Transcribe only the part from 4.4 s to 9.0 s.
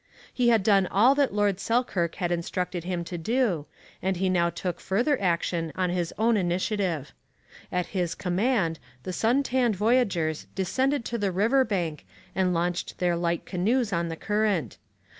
took further action on his own initiative. At his command